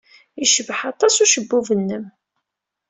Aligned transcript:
Yecbeḥ 0.41 0.79
aṭas 0.91 1.15
ucebbub-nnem. 1.23 2.05